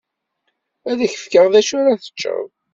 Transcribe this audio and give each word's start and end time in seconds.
Ad 0.89 0.99
ak-fkeɣ 1.05 1.45
d 1.53 1.55
acu 1.59 1.75
ara 1.79 2.01
teččeḍ. 2.01 2.45